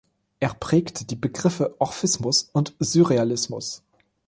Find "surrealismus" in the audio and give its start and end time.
2.79-3.83